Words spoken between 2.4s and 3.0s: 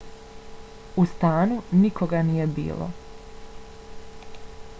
bilo